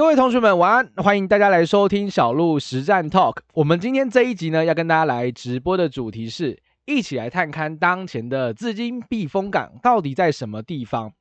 [0.00, 3.36] 各位同学们晚安，欢迎大家来收听小鹿实战 Talk。
[3.52, 11.12] 我们今天这一集呢，要跟大家来直播的主题是，一起来探勘当前的资金避风港到底在什么地方。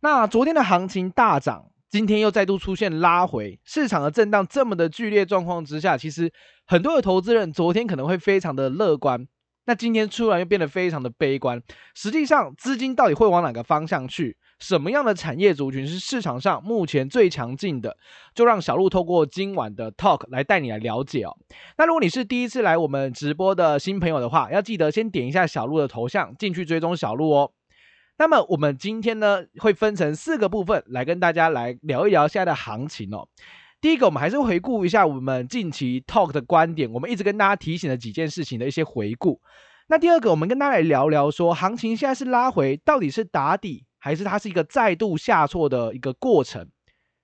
[0.00, 6.32] 那昨天的行情大涨，今天又再度出现拉回，市场的震荡这么的剧烈状况之下，其实
[6.68, 9.26] 很多的投资人昨天可能会非常的乐观，
[9.66, 11.60] 那今天突然又变得非常的悲观。
[11.96, 14.36] 实际上，资金到底会往哪个方向去？
[14.60, 17.96] 什么样的产业族群是市场上目前最强劲的？
[18.34, 21.36] 就让小鹿透过今晚的 talk 来带你来了解哦。
[21.78, 27.52] 那如果你是第一次来我们直播的新朋友的话，要记得先点一下小鹿的头像进去追踪小鹿哦。
[28.18, 33.26] 那么我们今天呢会分成四个部分来跟大家来聊一聊现在的行情哦。
[33.80, 39.40] 第一个，我们还是回顾一下我们近期 talk 的观点，我们一直跟大家提醒的几件事情的一些回顾。
[39.88, 43.86] 那第二个，我们跟大家来聊聊说，行情现在是拉回，到底是打底？
[44.00, 46.68] 还是它是一个再度下挫的一个过程。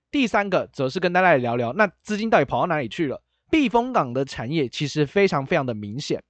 [0.09, 3.21] 第三个则是跟大家来聊聊，那资金到底跑到哪里去了？
[3.51, 6.23] 避风港的产业其实非常非常的明显。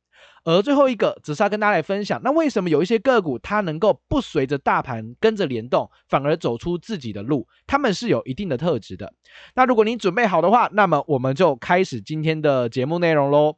[0.46, 7.48] 而最后一个则是要跟大家来分享，那为什么有一些个股它能够不随着大盘跟着联动，反而走出自己的路？
[7.68, 9.14] 他们是有一定的特质的。
[9.56, 13.58] 那如果你准备好的话，那么我们就开始今天的节目内容喽。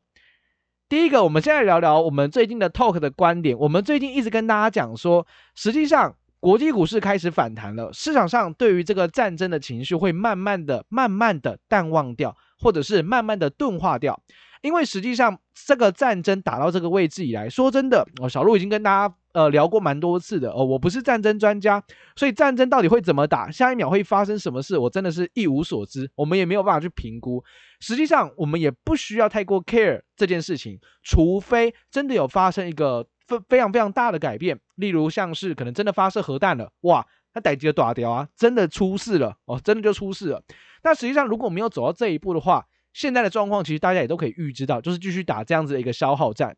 [0.89, 3.57] 第一个，我们现在聊聊我们最近的 talk 的观点。
[3.57, 6.15] 我们最近一直跟大家讲说，实际上。
[6.39, 14.21] 国际股市开始反弹了，市场上对于这个战争的情绪会慢慢的、慢慢的淡忘掉，或者是慢慢的钝化掉。
[14.61, 21.81] 因为实际上这个战争打到这个位置以来，说真的，哦，小鹿已经跟大家呃聊过蛮多次的哦，我不是战争专家，
[22.15, 27.43] 所以战争到底会怎么打，下一秒会发生什么事，我真的是一无所知，我们也没有办法去评估。
[27.79, 33.07] 实际上，我们也不需要太过 care 这件事情，除非真的有发生一个。
[33.29, 40.43] 非非常非常大的改变，例如像是可能真的发射核弹了，哇，那逮几个大条啊，真的出事了哦，真的就出事了。
[40.83, 46.57] 那实际上如果没有走到这一步的话，现在的状况其实大家也都可以预知到，就是继续打这样子的一个消耗战。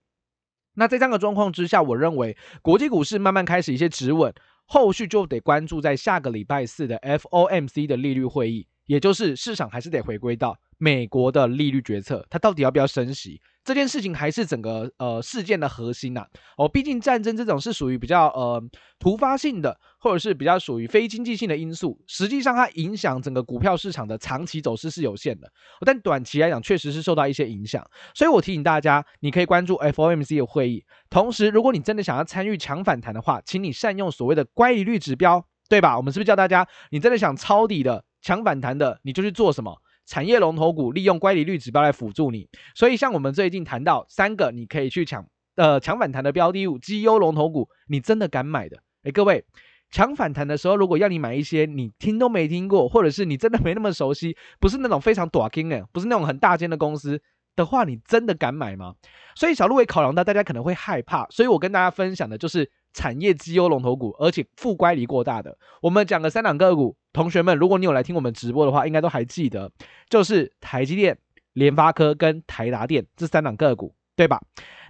[0.76, 4.34] 那在这样的状况之下，我认为国际股市慢慢开始一些止稳，
[4.66, 13.40] 后续就得关注在下个礼拜四的 FOMC 的利率会议，也就是市场还是得回归到美国的利率决策，它到底要不要升息？
[13.64, 16.26] 这件事情还是整个呃事件的核心呐、
[16.58, 18.60] 哦，毕竟战争这种是属于比较呃
[18.98, 25.48] 突发性的，或者是比较属于非经济性的因素，实际上它影响整个股票市场的长期走势是有限的，
[25.86, 35.96] 但短期来讲确实是受到一些影响，所以我提醒大家，你可以关注 FOMC 的会议，同时如果你真的想要参与强反弹的话，请你善用所谓的乖离率指标，对吧？
[35.96, 39.80] 我们是不是叫大家，你真的想抄底的强反弹的，你就去做什么？
[40.12, 48.84] 产业龙头股利用乖离率指标来辅助你，所以像我们最近谈到三个，你可以去抢呃抢反弹的标的物，绩优龙头股，你真的敢买的？
[49.04, 49.46] 诶，各位
[49.90, 57.22] 抢反弹的时候，如果要你买一些你听都没听过，或者是你真的没那么熟悉，不是那种非常大间的，不是那种很大间的公司
[57.56, 58.96] 的话，你真的敢买吗？
[59.38, 62.70] 所以小鹿也考量到大家可能会害怕，所以我跟大家分享的就是。
[62.94, 69.72] 产业绩优龙头股，而且负乖离过大的，我们讲个三档个股，同学们，如果你有来听我们直播的话，应该都还记得，
[70.10, 71.18] 就是台积电、
[71.54, 74.42] 联发科跟台达电这三档个股，对吧？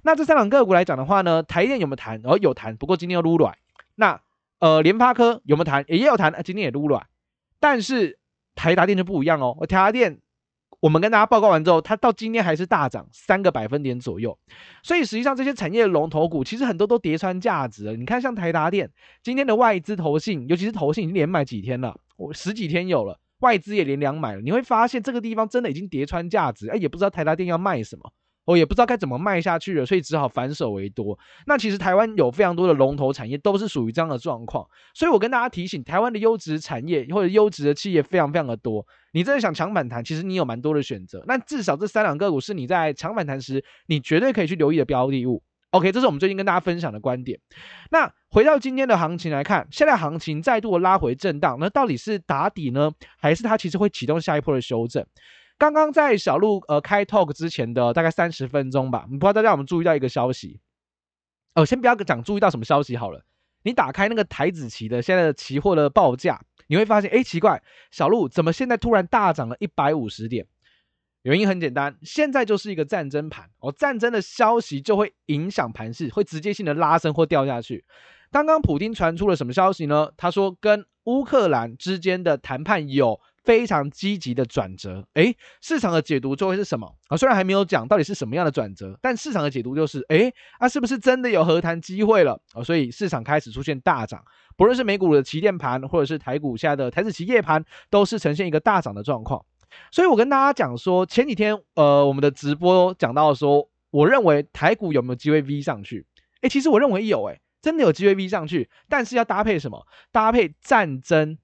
[0.03, 2.21] 那这三档个股来讲的话呢，台积电有没有谈？
[2.23, 3.57] 哦，有谈，不过今天要撸软。
[3.95, 4.21] 那
[4.59, 5.83] 呃，联发科有没有谈？
[5.87, 7.07] 也有谈，今天也撸软。
[7.59, 8.19] 但是
[8.55, 10.19] 台达电就不一样哦，台达电。
[10.81, 14.37] 我们跟大家报告完之后，它到今天还是大涨三个百分点左右，
[14.81, 17.95] 所以实际上这些产业龙头股其实很多都叠穿价值了。
[17.95, 18.89] 你看，像台达电
[19.21, 24.41] 今天的外资投信，尤其是投信已经连买几天了，我十几天有了，外资也连两买了。
[24.41, 28.11] 你会发现这个地方真的已经叠穿价值，哎，也不知道台达电要卖什么。
[28.51, 31.17] 我也不知道该怎么卖下去了，所以只好反手为多。
[31.47, 38.85] 那其实台湾有非常多的龙头产业都是属于这样的状况，所以我跟大家提醒，台湾的优质产业或者优质的企业非常非常的多。
[39.13, 41.23] 你真的想抢反弹，其实你有蛮多的选择。
[41.27, 45.41] 那至少这三两个股是你在抢反弹时，你绝对可以去留意的标的物。
[45.71, 47.39] OK，这是我们最近跟大家分享的观点。
[47.91, 55.05] 那回到今天的行情来看，现在行情再度拉回震荡，那到底是打底呢，还是它其实会启动下一波的修正？
[55.61, 60.59] 刚刚在小鹿呃开 talk 之前的大概三十分钟吧，不知道大家有没有注意到一个消息？
[61.53, 63.23] 哦，先不要讲注意到什么消息好了。
[63.61, 67.61] 你打开那个台子期的现在的期货的报价，你会发现，哎，奇怪，
[67.91, 70.47] 小鹿怎么现在突然大涨了一百五十点？
[71.21, 77.85] 原因很简单，现在就是一个战争盘哦，战争的消息就会影响盘势，会直接性的拉升或掉下去。
[78.31, 80.09] 刚刚普丁传出了什么消息呢？
[80.17, 83.21] 他说跟乌克兰之间的谈判有。
[83.43, 87.17] 非常积极的转折，诶，市场的解读就会是什么啊？
[87.17, 92.63] 虽然还没有讲到底是什么样的转折，但市场的解读就是，诶，啊，是不是真的有和谈机会了啊？
[92.63, 94.23] 所以市场开始出现大涨，
[94.55, 99.43] 不论是美股的期电盘，或者是台股现在的台指期夜盘，都是呈现一个大涨的状况。
[99.89, 106.05] 所以我跟大家讲说，前几天呃我们的直播讲到说，我认为台股有没有机会 V 上去？
[106.41, 109.85] 诶，其实我认为有，诶，真的有机会 V 上去，但是要搭配什么？
[110.11, 111.37] 搭配战争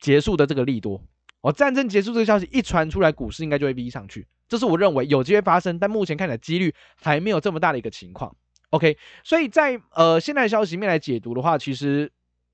[0.00, 1.00] 结束的这个利多。
[1.42, 4.26] 哦，战争结束这个消息一传出来，股市应该就会逼上去。
[4.48, 8.34] 这是我认为有机会发生，但目前看起来几率还没有这么大的一个情况。
[8.70, 12.12] OK，所以在呃现在消息面来解读的话，其实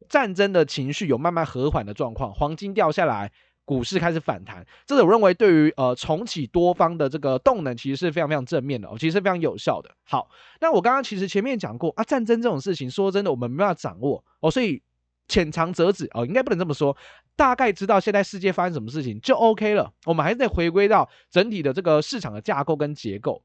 [0.08, 3.32] 战争的情绪有慢慢和缓的状况，黄金掉下来，
[3.64, 9.90] 股市开始反弹，这是我认为对于呃重启多方的这个动能，其实是非常非常正面的，哦，其实是非常有效的。
[10.04, 14.82] 好，那我刚刚其实前面讲过啊，战争这种事情，说真的，我们没办法掌握哦，所以
[15.28, 16.96] 浅尝辄止哦，应该不能这么说。
[17.34, 19.92] 大概知道现在世界发生什么事情就 OK 了。
[20.06, 23.42] 我们还是得回归到整体的这个市场的架构跟结构。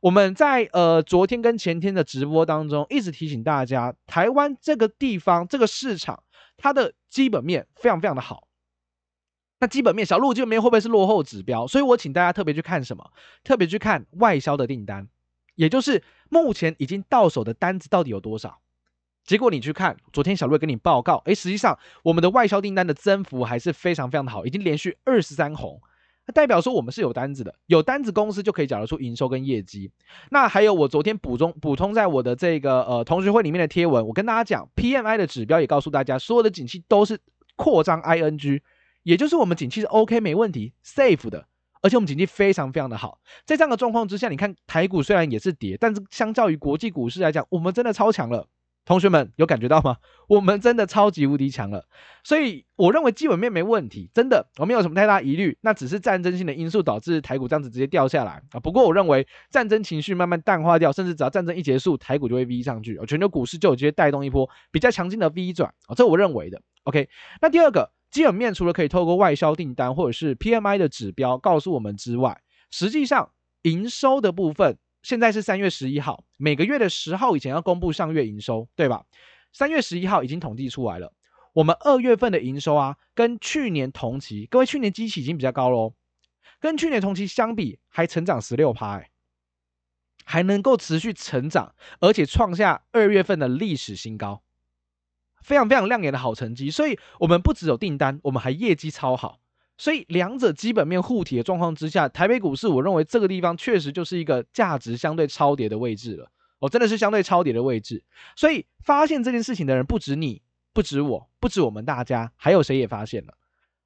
[0.00, 6.22] 我们在呃昨天跟前天的直播当中一直提醒大家，台湾这个地方这个市场
[6.56, 8.48] 它的基本面非常非常的好。
[9.60, 11.66] 那基本面小路基本面会不会是落后指标？
[11.68, 13.12] 所以我请大家特别去看什么？
[13.44, 15.08] 特别去看外销的订单，
[15.54, 18.60] 也就是目前已经到手的单子到底有多少。
[19.24, 25.80] 结果你去看，昨天小瑞跟你报告，诶，实际上我们的外销订单的增幅还是非常非常的好，已经连续二十三红，
[26.26, 29.90] 那代表说我们是有单子的，有单子公司就可以缴得出营收跟业绩。
[30.30, 37.18] 那还有我昨天补充补充在我的这个呃同学会里面的贴文，我跟大家讲，PMI 的指标也告诉大家，所有的景气都是
[37.54, 38.60] 扩张 ING，
[39.04, 41.46] 也就是我们景气是 OK 没问题 safe 的，
[41.80, 43.20] 而且我们景气非常非常的好。
[43.44, 48.48] 在这样的状况之下，你看台股虽然也是跌，但是相较于国际股市来讲，我们真的超强了。
[48.84, 49.96] 同学们有感觉到吗？
[50.28, 51.84] 我们真的超级无敌强了，
[52.24, 55.56] 所以我认为基本面没问题，真的我没有什么太大疑虑。
[55.60, 58.58] 那只是战争性的因素导致台股这样子直接掉下来啊。
[58.60, 66.60] 不过我认为战争情绪慢慢淡化掉，甚至只要战争一结束，台股就会 V 上去，全球股市就有机会带动一波比较强劲的 V 转啊，这我认为的。
[66.84, 67.08] OK，
[67.40, 72.40] 那第二个基本面除了可以透过外销订单或者是 PMI 的指标告诉我们之外，
[72.70, 73.30] 实际上
[73.62, 74.78] 营收的部分。
[75.02, 79.04] 现在是三月十一号，每个月的十号以前要公布上月营收，对吧？
[79.52, 81.12] 三月十一号已经统计出来了。
[81.52, 85.92] 我们二月份的营收啊，跟去年同期，各位去年基期已经比较高喽，
[86.60, 89.10] 跟去年同期相比还成长十六趴，哎，
[90.24, 94.42] 还能够持续成长，而且创下二月份的历史新高，
[95.42, 96.70] 非常非常亮眼的好成绩。
[96.70, 99.41] 所以，我们不只有订单，我们还业绩超好。
[99.82, 106.30] 所以两者基本面互体的状况之下，台北股市我认为这个地方确实就是一个价值相对超跌的位置了。
[106.60, 108.00] 哦，真的是相对超跌的位置。
[108.36, 110.40] 所以发现这件事情的人不止你，
[110.72, 113.34] 不止我，不止我们大家，还有谁也发现了？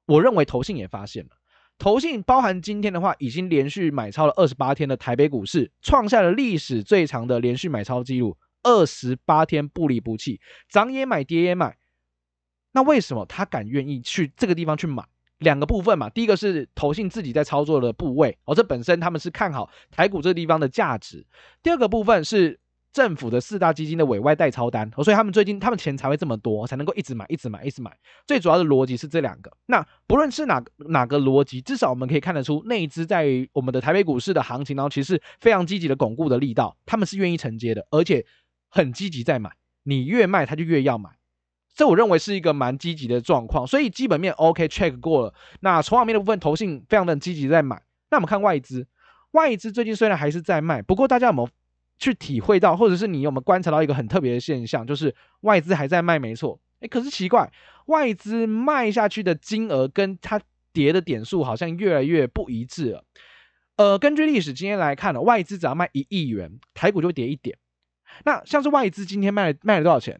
[0.05, 1.31] 我认为投信也发现了。
[1.79, 10.39] 投信包含今天的话，已经连续买超了二十八天的台北股市，创下了历史最长的连续买超记录，二十八天不离不弃，
[10.69, 11.75] 涨也买，跌也买。
[12.73, 15.03] 那为什么他敢愿意去这个地方去买？
[15.39, 21.25] 两个部分嘛，第一个是投信自己在操作的部位，哦，这本身他们是看好台股这个地方的价值。
[21.61, 22.59] 第二个部分是
[22.91, 27.95] 政府的四大基金的委外代操单，哦，所以他们最近他们钱才会这么多，才能够一直买，一直买，一直买。
[28.25, 29.51] 最主要的逻辑是这两个。
[29.67, 38.25] 那不论是哪哪个逻辑，至少我们可以看得出，内资在我们的台北股市的行情，然后其实非常积极的巩固的力道，他们是愿意承接的，而且
[38.69, 39.51] 很积极在买。
[39.83, 41.11] 你越卖，他就越要买。
[41.77, 45.33] 这我认为是一个蛮积极的状况，所以基本面 OK check 过了。
[45.59, 47.79] 那筹码面的部分，投信非常的积极在买。
[48.09, 48.87] 那我们看外资，
[49.33, 51.49] 外资最近虽然还是在卖，不过大家有没有
[51.99, 56.59] 去体会到，或者是你有没有观察到一个很特别的现象，就是外资还在卖，没错。
[56.79, 57.47] 诶，可是奇怪，
[57.85, 60.41] 外资卖下去的金额跟它
[60.73, 63.03] 跌的点数好像越来越不一致了。
[63.75, 67.55] 呃，根据历史经验来看呢，外资只要卖一亿元，台股就会跌一点。
[68.25, 70.19] 那像是外资今天卖了卖了多少钱？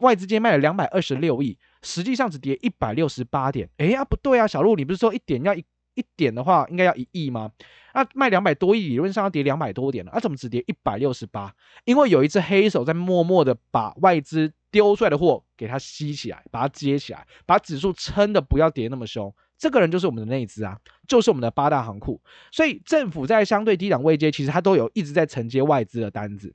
[0.00, 3.68] 外资今天卖了两百二十六亿，实际上只跌一百六十八点。
[3.78, 5.64] 哎呀，不对啊，小路，你不是说一点要一
[5.94, 7.50] 一点的话，应该要一亿吗？
[7.92, 11.54] 那卖两百多亿，理论上要跌两百多点了，啊，怎么只跌一百六十八？
[11.84, 19.32] 因为有一只黑手在默默的把外资丢出来的货给它吸起来，把它接起来，把指数撑的不要跌那么凶。
[19.56, 22.20] 这个人就是我们的内资啊，就是我们的八大行库。
[22.50, 26.52] 所以政府在相对低档位阶，其实它都有一直在承接外资的单子。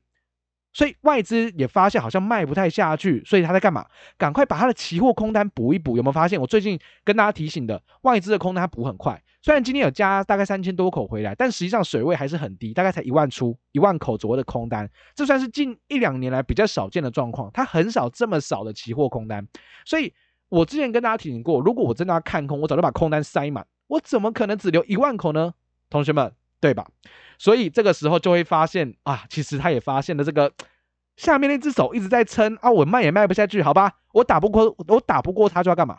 [0.72, 3.86] 所以外资也发现好像卖不太下去，所以他在干嘛？
[4.18, 5.98] 赶快把他的期货空单补一补。
[5.98, 6.40] 有没有发现？
[6.40, 9.22] 我最近跟大家提醒的，外资的空单它补很快。
[9.42, 14.90] 虽然今天有加大概三千多口回来，但实际上水位还是很低，大概才一万出，一万口左右的空单。
[15.16, 17.50] 这算是近一两年来比较少见的状况。
[17.54, 19.48] 它很少这么少的期货空单。
[19.86, 20.14] 所以
[20.50, 23.66] 我之前跟大家提醒过，如果我真的要看空，我早就把空单塞满。
[23.88, 25.54] 我怎么可能只留一万口呢？
[25.90, 26.39] 同学们。
[26.60, 26.86] 对吧？
[27.38, 30.52] 所以这个时候就会发现啊，其实他也发现了这个
[31.16, 34.00] 下面那只手一直在撑啊，我卖也卖不下去，好吧？
[34.14, 35.98] 我打不过，我打不过他就要干嘛？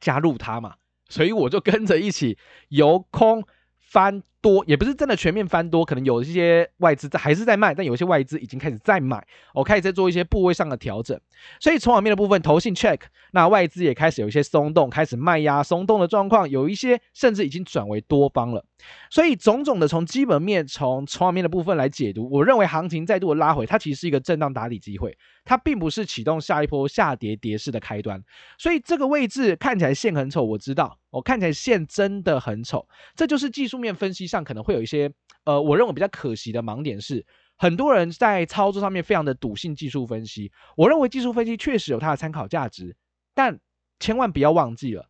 [0.00, 0.76] 加入他嘛，
[1.08, 2.38] 所以我就跟着一起
[2.68, 3.44] 由空
[3.80, 11.18] 翻多，也不是真的全面翻多，可能有一些外资在还是在卖，但有一些外资已经开始在买，我开始在做一些部位上的调整。
[11.58, 13.00] 所以筹码面的部分，投信 check，
[13.32, 18.64] 那外资也开始有一些松动，开始卖压松动的状况，有一些甚至已经转为多方了。
[19.10, 28.22] 所以种种的从基本面、从筹码面的部分来解读，我认为行情再度的拉回，它其实是一个震荡打底机会，它并不是启动下一波下跌跌势的开端。
[28.58, 35.10] 所以这个位置看起来线很丑，我知道，我看起来线真的很丑，这就是技术面分析上可能会有一些，
[35.44, 42.96] 呃，我认为比较可惜的盲点是，很多人在操作上面非常的笃信技术分析，我认为技术分析确实有它的参考价值，
[43.34, 43.58] 但
[43.98, 45.08] 千万不要忘记了，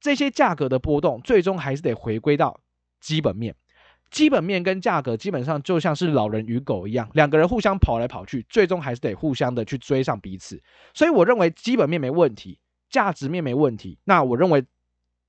[0.00, 2.60] 这些价格的波动最终还是得回归到。
[3.00, 3.54] 基本面，
[4.10, 10.60] 基本面跟价格基本上就像是老人与狗一样，两个人互相跑来跑去，最终还是得互相的去追上彼此。
[10.94, 12.58] 所以我认为基本面没问题，
[12.90, 13.98] 价值面没问题。
[14.04, 14.64] 那我认为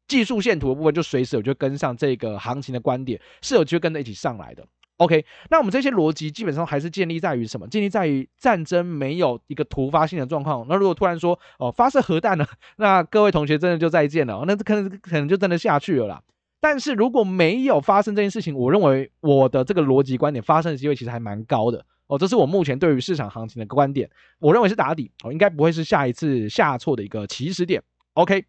[0.08, 4.66] 技术线图的部分就随时有就跟上这个行情的观点，是有机会跟着一起上来的。
[4.98, 7.66] OK，那我们这些逻辑基本上还是建立在于什么？
[7.70, 10.66] 建立在于战争没有一个突发性的状况。
[10.68, 12.46] 那如果突然说哦发射核弹了，
[12.76, 16.22] 那各位同学真的就再见了，那这可能可能就真的下去了啦。
[16.62, 27.82] 但是如果没有发生这件事情，我认为我的这个逻辑观点发生的机会其实还蛮高的哦，这是我目前对于市场行情的观点，我认为是打底哦，应该不会是下一次下挫的一个起始点。
[28.14, 28.44] OK，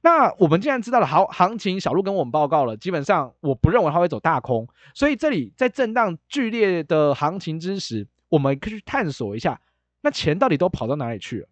[0.00, 9.60] 那我们既然知道了好行情，小路跟我们报告了，基本上我不认为它会走大空，所以这里在震荡剧烈的行情之时，我们可以去探索一下，
[10.00, 11.48] 那钱到底都跑到哪里去了？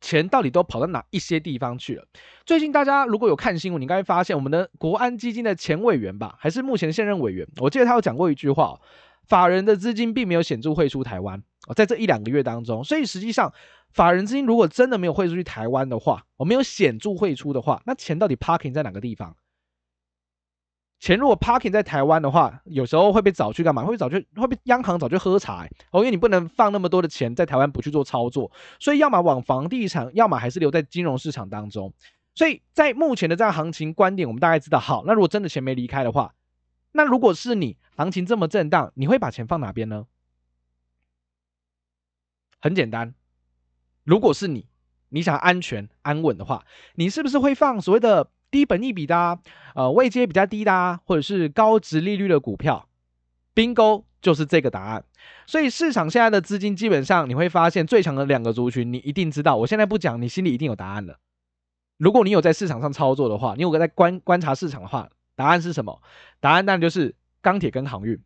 [0.00, 2.04] 钱到底都跑到哪一些地方去了？
[2.46, 8.78] 最近大家如果有看新闻，你应该会发现我们的国安基金的前委员吧，还是目前现任委员，我记得他有讲过一句话：
[9.26, 11.74] 法人的资金并没有显著汇出台湾哦。
[11.74, 13.52] 在这一两个月当中，所以实际上
[13.90, 19.36] 法人资金如果真的没有汇出去台湾的话，我没有显著汇出的话，那钱到底 parking 在哪个地方？
[21.00, 23.84] 钱如果 parking 在台湾的话，有时候会被找去干嘛？
[23.84, 28.50] 会被找去会被央行找去喝茶哦，因为你不能放那么多的钱在台湾不去做操作，
[28.80, 31.94] 所以要么往房地产，要么还是留在金融市场当中。
[32.34, 36.34] 所以在目前的这样行情观点，我们大概知道，好，那如果真的钱没离开的话，
[36.90, 40.06] 那如果是你行情这么震荡，你会把钱放哪边呢？
[42.60, 43.14] 很简单，
[44.02, 44.66] 如果是你，
[45.10, 48.32] 你想安全安稳的话，你是不是会放所谓的？
[48.50, 49.38] 低本益比的、啊，
[49.74, 52.88] 呃，位阶比较低的、啊，或者是高值利率的股票
[53.54, 55.04] ，Bingo 就是这个答案。
[55.46, 59.56] 所以市场现在的资金基本上你会发现最强的两个族群，你一定知道。
[59.56, 61.18] 我现在不讲，你心里一定有答案了。
[61.96, 66.00] 如果你有在市场上操作的话，你有个在观观察市场的话，答案是什么？
[66.40, 68.20] 答案当然就是钢铁跟航运。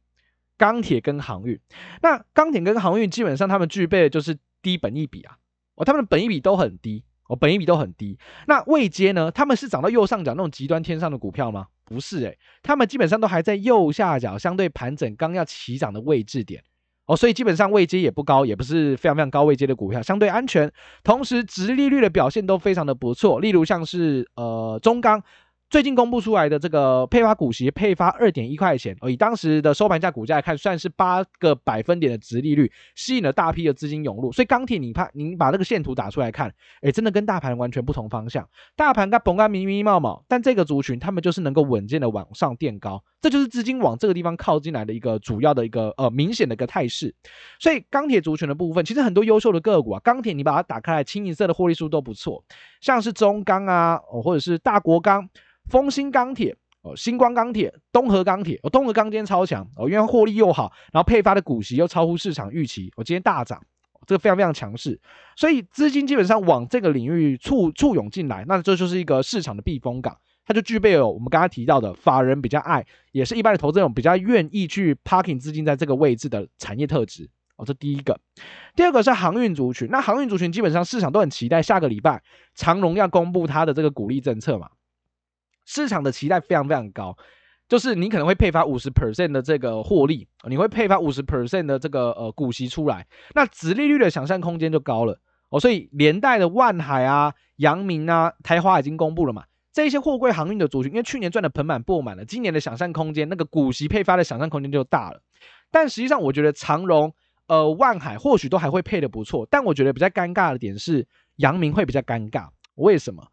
[0.59, 1.59] 钢铁跟航运，
[2.03, 5.37] 那钢铁跟航运基本上他们具备的就是低本益比啊，
[5.75, 7.03] 哦，他们的本益比都很低。
[7.29, 8.19] 哦，本一比都很低。
[8.47, 9.31] 那未接呢？
[9.31, 11.67] 他们是涨到右上角那种极端天上的股票吗？
[11.85, 16.63] 不是诶、他们基本上都还在右下角，相对盘整刚要起涨的位置点。
[17.07, 20.73] 哦，所以基本上位阶也不高，也不是非常非常高位阶的股票，相对安全。
[21.03, 25.23] 同时，殖利率的表现都非常的不错，例如像是呃中钢。
[25.73, 34.31] 最近公布出来的这个配发股息，配发二点一块钱，而，以当时的收盘价股价来看，算是八个百分点的值利率，吸引了大批的资金涌入。
[34.31, 36.53] 所以钢铁，你怕，您把那个线图打出来看，
[36.83, 38.47] 哎，真的跟大盘完全不同方向。
[38.77, 47.15] 大盘它崩干迷迷冒冒，但这个族群他们就是能够稳健的往上垫高，这就是资金往这个地方靠近来的一个主要的一个呃明显的一个态势。
[47.59, 52.45] 所以钢铁族群的部分，其实很多优秀的个股啊，钢铁你把它打开来，清一色的获利数都不错，
[52.83, 55.27] 像是中钢啊，或者是大国钢。
[55.71, 63.65] 丰兴钢铁哦，星光钢铁、东河钢铁哦，东河钢今天超强哦，因为获利又好，然后配发的股息又超乎市场预期，我、今天大涨，
[64.05, 65.01] 这个非常非常强势，
[65.37, 78.19] 所以资金基本上往这个领域簇簇拥进来，那这就是一个市场的避风港，它就具备了我们刚刚提到的法人比较爱，也是一般的投资人比较愿意去 parking 资金在这个位置的产业特质哦，这第一个，
[78.75, 82.23] 第二个是航运族群，那航运族群基本上市场都很期待下个礼拜
[82.55, 84.71] 长荣要公布它的这个股利政策嘛。
[85.65, 87.17] 市场的期待非常非常高，
[87.69, 95.21] 就是你可能会配发五十 percent 的这个获利，你会配发五十 percent 的这个呃股息出来，那殖利率的想象空间就高了
[95.51, 105.23] 哦，所以连带的万海啊、阳明啊、台华已经公布了嘛，这一些货柜航运的族群，因为去年赚的盆满钵满了，今年的想象空间那个股息配发的想象空间就大了。
[105.71, 107.15] 但实际上，我觉得长荣、
[107.47, 113.27] 呃万海或许都还会配得不错，但我觉得比较尴尬的点是阳明会比较尴尬，为什么？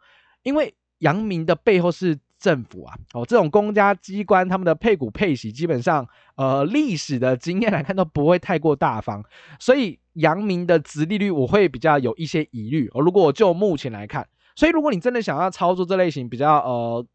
[0.43, 9.21] 因为阳明的背后是政府啊，哦，这种公家机关他们的配股配息，基本上，呃，历史的经验来看都不会太过大方，
[9.59, 12.89] 所以阳明的殖利率我会比较有一些疑虑。
[12.93, 14.25] 哦，如果就目前来看，
[14.59, 17.05] 所以如果你真的想要操作这类型比较呃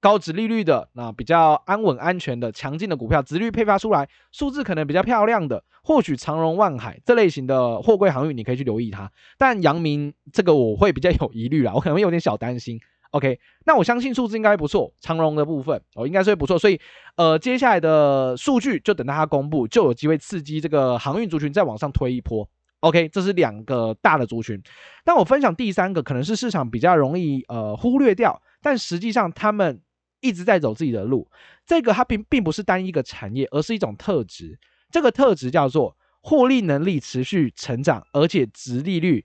[0.00, 9.08] 高值利率的，那比较安稳安全的强劲的股票，值率配发出来数字可能比较漂亮的，或许长荣万海这类型的货柜航运你可以去留意它。
[9.38, 12.80] 但阳明这个我会比较有疑虑啦，我可能会有点小担心。
[13.12, 16.80] OK，那我相信数字应该不错，长荣的部分哦应该是会不错，所以
[17.14, 22.48] 呃接下来的数据就等到它公布，就有机会刺激这个航运族群再往上推一波。
[22.80, 24.62] OK，这是两个大的族群。
[25.04, 29.80] 但我分享第三个，可能是市场比较容易呃忽略掉，但实际上他们
[30.20, 31.28] 一直在走自己的路。
[31.66, 34.58] 这个它并并不是单一个产业，而是一种特质。
[34.90, 39.24] 这个特质叫做获利能力持续成长，而且殖利率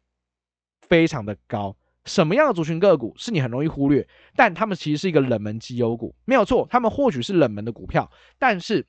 [0.81, 1.75] 非常的高。
[2.05, 4.05] 什么样的族群个股是你很容易忽略？
[4.36, 6.67] 但他们其实是一个冷门绩优股，没有错。
[6.69, 8.86] 他们或许是冷门的股票，但是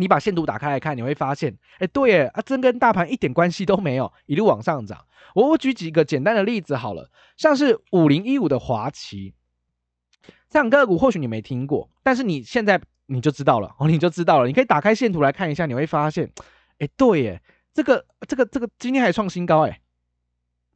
[0.00, 5.04] 你把线图打开来看，你会发现，哎，对耶，啊，真跟大盘一点关系都没有，一路往上涨。
[5.34, 9.34] 我我举几个简单的例子好了，像是五零一五的华旗，
[10.48, 14.46] 这样个股或许你没听过，但是你现在你就知道了哦，你就知道了。
[14.46, 16.32] 你可以打开线图来看一下，你会发现，
[16.78, 17.42] 哎，对耶，
[17.74, 19.80] 这个这个这个今天还创新高，哎。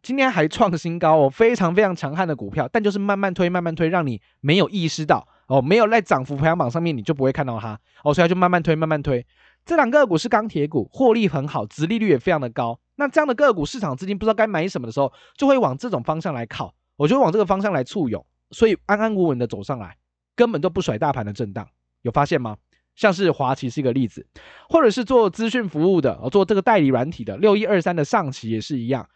[0.02, 9.26] 今天还创新高哦，非常非常强悍的股票，但就是慢慢推，慢慢推，让你没有意识到哦，没有在涨幅排行榜上面，你就不会看到它哦，所以它就慢慢推，慢慢推。
[9.64, 12.78] 这两个股是钢铁股，获利很好，殖利率也非常的高。
[12.96, 19.96] 那这样的个股，市场资金不知道该买什么的时候，就会往这种方向来靠，我就会往这个方向来簇拥，所以安安稳稳的走上来，
[20.36, 21.66] 根本都不甩大盘的震荡。
[22.02, 22.56] 有发现吗？
[22.94, 24.24] 像是华旗是一个例子，
[24.68, 29.08] 或者是做资讯服务的，做这个代理软体的六一二三的上期也是一样。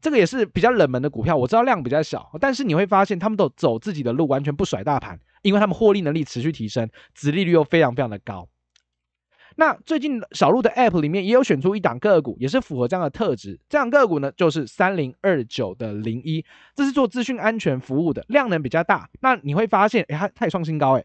[0.00, 8.48] 这个也是比较冷门的股票，我知道量比较小，但是你会发现他们都走自己的路，完全不甩大盘，因为他们获利能力持续提升，殖利率又非常非常的高。
[9.56, 13.58] 那最近小鹿的 App 里面也有选出一档个股，也是符合这样的特质。
[13.68, 19.10] 这档个股呢，就是三零二九的零一，这是做资讯安全服务的，量能比较大。
[19.20, 21.04] 那你会发现，哎，它它也创新高，哎，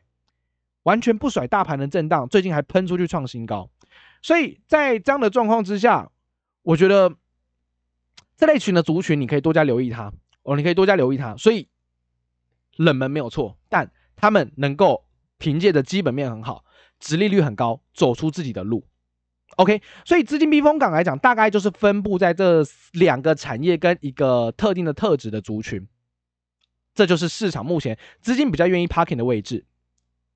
[0.84, 3.70] 完全不甩大盘的震荡，最近还喷出去创新高。
[4.22, 6.12] 所以在这样的状况之下，
[6.62, 7.16] 我觉得。
[8.36, 11.38] 这类群的族群，你可以多加留意它哦，你可以多加留意它。
[11.38, 11.70] 所以
[12.76, 15.06] 冷门没有错，但他们能够
[15.38, 16.64] 凭借着基本面很好，
[17.00, 18.86] 殖利率很高，走出自己的路。
[19.58, 25.88] OK，所以资金避风港来讲，大概就是分布在这两个产业跟一个特定的特质的族群，
[26.96, 29.66] 这就是市场目前资金比较愿意 parking 的位置。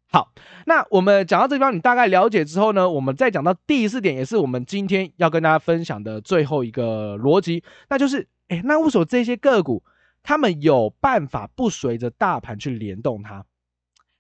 [0.10, 0.32] 好，
[0.68, 9.84] 那我们讲到这地方，你大概了解之后呢，我们再讲到第四点，也是我们今天要跟大家分享的最后一个逻辑，那就是，哎，那为什么这些个股
[10.22, 13.44] 他们有办法不随着大盘去联动它？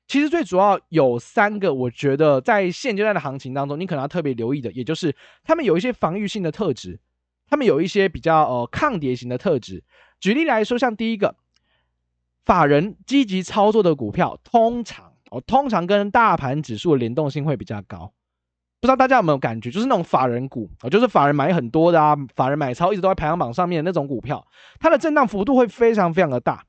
[0.07, 6.99] 其实最主要有三个，我觉得在现阶段的行情当中，你可能要特别留意的，也就是他们有一些防御性的特质，
[7.49, 9.83] 他们有一些比较呃抗跌型的特质。
[10.19, 11.35] 举例来说，像第一个，
[12.45, 15.13] 法人积极操作的股票，通常。
[15.29, 18.13] 哦，通常跟大盘指数的联动性会比较高，
[18.79, 24.47] 不知道大家有没有感觉，就是那种法人股啊，就是法人买很多的啊，法人买超一直都在排行榜上面的那种股票，
[24.79, 26.63] 它的震荡幅度会非常非常的大。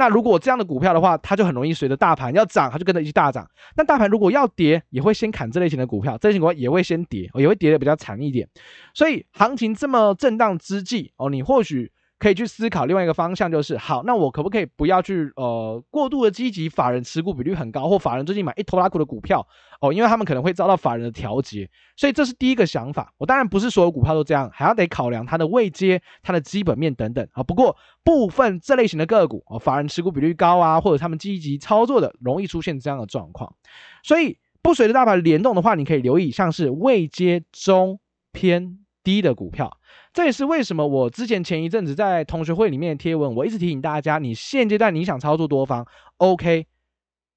[0.00, 3.46] 那如果这样的股票的话，它就很容易随着大盘要涨，它就跟着一起大涨。
[3.76, 8.48] 那大盘如果要跌，也会先砍这类型的股票，这类型股票也会先跌，也会跌的比较惨一点。
[8.94, 11.92] 所以行情这么震荡之际，哦，你或许。
[12.20, 16.68] 可以去思考另外一个方向，就是好，那我可不可以不要去呃过度的积极？
[16.68, 19.44] 法人持股比率很高，或法人最近买一拖拉股的股票
[19.80, 23.12] 哦，因为他们可能会遭到法人的调节，所以这是第一个想法。
[23.16, 27.42] 我当然不是所有股票都这样，还要得考量它的位阶、它的基本面等等啊。
[27.42, 33.54] 不过部分这类型的个股哦，法人持股比率高啊，或者他们积极操作的，容易出现这样的状况。
[34.02, 37.98] 所以不随着大盘联动的话，你可以留意像是位阶中
[38.30, 39.78] 偏低的股票。
[40.12, 45.86] 这也是为什么我之前前一阵子在同学会里面贴文，我一直提醒大家，你现阶段你想操作多方
[46.16, 46.66] ，OK，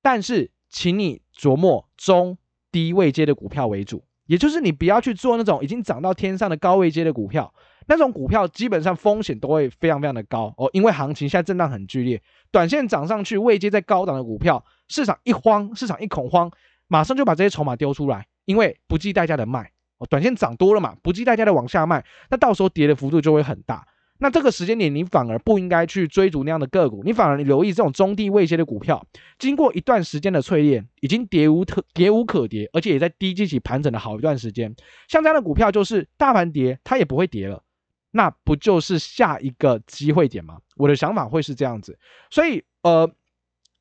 [0.02, 2.38] 但是请你琢磨中
[2.71, 7.54] 低位阶的股票为主，也就是你不要去做那种已经涨到天上的高位阶的股票，
[7.88, 12.21] 那种股票基本上风险都会非常非常的高哦，因为行情现在震荡很剧烈，
[12.52, 16.52] 短线涨上去未接在高档的股票，市场一慌，市场一恐慌，
[16.88, 19.71] 马上就把这些筹码丢出来，因为不计代价的卖。
[19.97, 23.88] 哦短线涨多了嘛，不计代价的往下卖，那到时候跌的幅度就会很大。
[24.19, 29.06] 那这个时间点，你反而不应该去追逐那样的个股，你反而留意这种中低位阶的股票，
[29.38, 34.73] 经过一段时间的淬炼，已经跌无可跌无可跌，而且也在低基期盘整了好一段时间。
[35.10, 37.63] 像这样的股票，就是大盘跌，它也不会跌了，
[38.12, 40.60] 那不就是下一个机会点吗？
[40.77, 41.97] 我的想法会是这样子。
[42.29, 43.12] 所以，呃，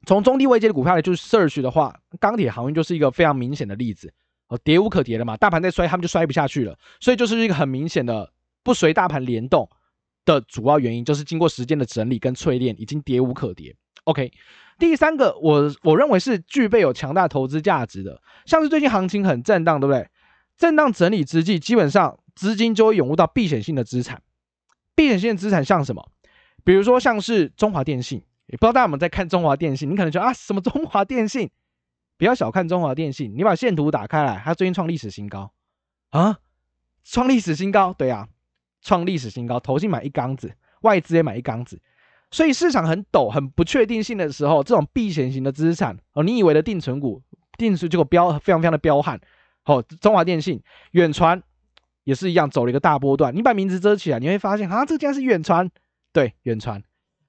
[0.07, 4.13] 从中低位阶的股票来就是 search 的话，钢铁航运就是一个非常明显的例子。
[4.59, 9.69] 跌无可跌了嘛，大盘在摔，他们就摔不下去了，所以就是一个很明显的不随大盘联动，
[10.25, 13.75] 的主要原因，就是经过时间的整理跟淬炼，已经跌无可跌。
[14.05, 14.33] OK，
[14.79, 20.09] 第三个，我我认为是具备有强大投资价值的，像是最近行情很震荡，对不对？
[20.57, 24.23] 震荡整理之际，基本上资金就会涌入到避险性的资产。
[24.95, 26.07] 避险性的资产像什么？
[26.65, 29.91] 比如说像是中华电信，也不知道大家有没有在看中华电信？
[29.91, 31.51] 你可能觉得啊，什么中华电信？
[32.19, 35.53] 不要小看中华电信，你把线图打开来，它最近创历史新高
[36.11, 36.39] 啊！
[37.05, 38.29] 创历史新高，对啊，
[38.81, 41.81] 创历史新高，投信买一缸子，外资也买一缸子，
[42.31, 47.21] 所以市场很陡、很不确定性的时候，这种避险型的资产哦，你以为的定存股，
[47.59, 49.21] 定存结果飙非常非常的彪悍。
[49.65, 51.43] 好、哦，中华电信、远传
[52.05, 53.35] 也是一样，走了一个大波段。
[53.35, 55.69] 你把名字遮起来，你会发现啊，这家是远传，
[56.13, 56.83] 对，远传。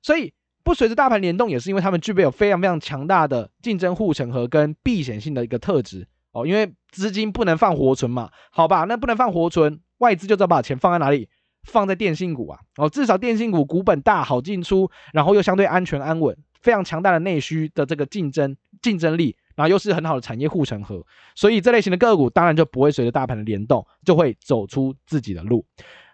[0.04, 6.48] 所以不随着大盘联动，也是因为他们具备有非常非常强大的竞争护城河跟避险性的一个特质哦。
[6.48, 11.28] 因为资金不能放活存嘛，好吧，那不能放活存，外资就知道把钱放在哪里，
[11.64, 12.60] 放在电信股啊。
[12.78, 19.36] 哦，至少电信股股本大，好进出，然后又相对安全安稳，非常强大的内需的这个竞争竞争力。
[19.56, 25.64] 然后又是很好的产业护城河，所以这类型的个股当然就不会随着大盘的联动，就会走出自己的路。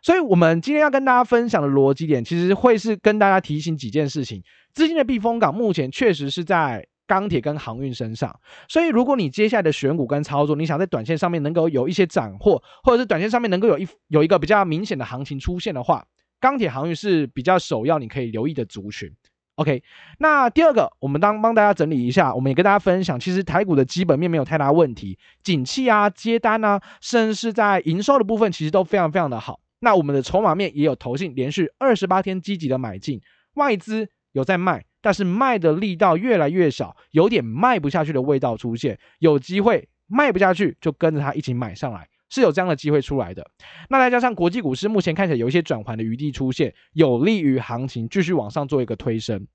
[0.01, 4.43] 所以，我们今天要跟大家分享的逻辑点，其实会是跟大家提醒几件事情。
[4.73, 16.05] 资金的避风港目前确实是在钢铁跟航运身上，所以如果你接下来的选股跟操作，你想在短线上面能够有一些斩获，或者是短线上面能够有一有一个比较明显的行情出现的话，
[16.39, 19.12] 钢铁航运是比较首要你可以留意的族群。
[19.55, 19.83] OK，
[20.19, 29.59] 那第二个，我们当帮大家整理一下，我们也跟大家分享，其实台股的基本面没有太大问题，景气啊、接单啊，甚至是在营收的部分，其实都非常非常的好。
[29.79, 33.21] 那我们的筹码面也有投信连续二十八天积极的买进，
[33.53, 42.07] 外资有在卖，但是卖的力道越来越小，有点卖不下去的味道出现，有机会卖不下去就跟着它一起买上来。
[42.31, 43.49] 是有这样的机会出来的，
[43.89, 49.47] 那再加上国际股市目前看起来有一些转圜的余地出现，有利于行情继续往上做一个推升。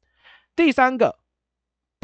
[0.57, 1.21] 第三个，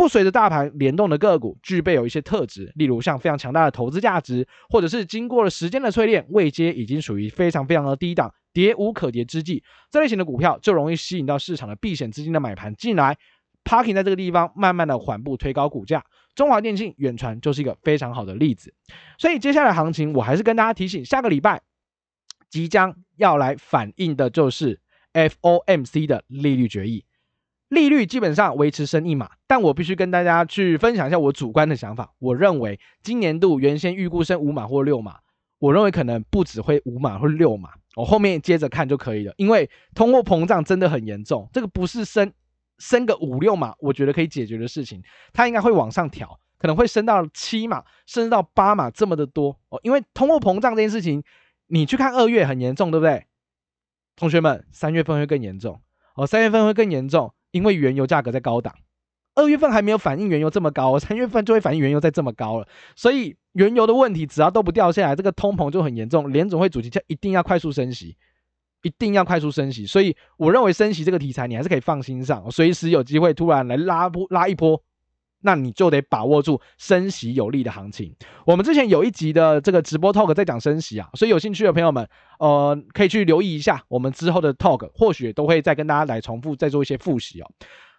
[0.01, 13.15] 不随着大盘联动的个股，具备有一些特质，例如像非常强大的投资价值，或者是经过了时间的淬炼，位阶已经属于非常非常的低档，跌无可跌之际，这类型的股票就容易吸引到市场的避险资金的买盘进来
[13.63, 16.03] ，parking 在这个地方，慢慢的缓步推高股价。
[16.35, 18.73] 中华电信、远传就是一个非常好的例子，
[19.19, 21.61] 所以接下来行情，我还是跟大家提醒，下个礼拜
[22.49, 24.81] 即将要来反映的就是
[25.13, 27.05] FOMC 的利率决议，
[27.71, 35.17] 利率基本上维持升一码，但我必须跟大家去分享一下我主观的想法，我认为今年度原先预估升五码或六码，
[35.59, 42.33] 我认为可能不只会五码或六码，我后面接着看就可以了，因为通货膨胀真的很严重，这个不是升。
[42.83, 45.03] 升个五六码，我觉得可以解决的事情，
[45.35, 49.79] 它应该会往上调，可能会升到七码，甚至到八码这么的多哦。
[49.83, 51.23] 因为通货膨胀这件事情，
[51.67, 53.27] 你去看二月很严重，对不对？
[54.17, 55.79] 同学们，三月份会更严重
[56.15, 58.75] 哦，三月份会更严重，因为原油价格在高档，
[59.35, 62.69] 二月份还没有反映原油这么高，三月份就会反映原油在这么高了。
[62.97, 68.17] 所以原油的问题只要都不掉下来，这个通膨就很严重，联总会主席就一定要快速升息。
[68.83, 74.83] 一定要快速升息，所以我认为升息这个题材你还是可以放心上，随时有机会突然来拉波拉一波，
[75.43, 78.15] 那你就得把握住升息有利的行情。
[78.47, 87.51] 我们之前有一集的这个直播 talk 在讲升息啊，所以有兴趣的朋友们，呃，可以去留意一下我们之后的 talk，或许都会再跟大家来重复再做一些复习哦。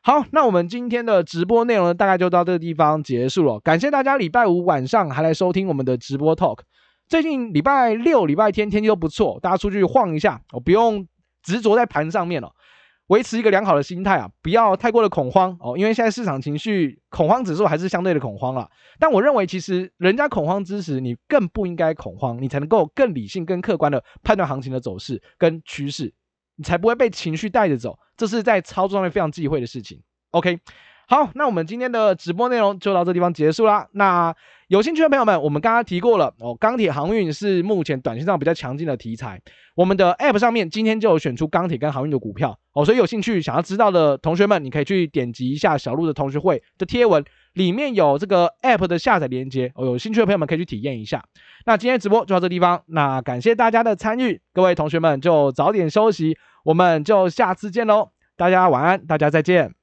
[0.04, 6.60] 好，那我们今天的直播内容呢，大概就到这个地方结束了，感谢大家礼拜五晚上还来收听我们的直播 talk。
[7.08, 11.06] 最近礼拜六、礼拜天天气都不错，大家出去晃一下，我不用
[11.44, 12.52] 执着在盘上面了，
[13.12, 18.70] 维持一个良好的心态啊，不要太过的恐慌哦，因为现在市场情绪恐慌指数还是相对的恐慌了。
[19.00, 26.14] 但我认为，其实人家恐慌之时，你更不应该恐慌，你才能够更理性、更客观的判断行情的走势跟趋势，
[26.56, 30.02] 你才不会被情绪带着走，这是在操作上面非常忌讳的事情。
[30.30, 30.60] OK。
[31.08, 33.86] 好，那我们今天的直播内容就到这地方结束啦。
[33.92, 34.34] 那
[34.72, 39.38] 有兴趣的朋友们，我们刚刚提过了哦，钢铁航运是目前短线上比较强劲的题材。
[39.76, 47.22] 我们的 App 上面今天就有选出钢铁跟航运的股票哦，所以有兴趣想要知道的同学们，你可以去点击一下小鹿的同学会的贴文，
[47.56, 49.86] 里面有这个 App 的下载链接哦。
[49.86, 51.22] 有兴趣的朋友们可以去体验一下。
[51.66, 58.12] 那今天直播就到这地方，那感谢大家的参与，各位同学们就早点休息，我们就下次见喽。
[58.38, 59.81] 大家晚安，大家再见。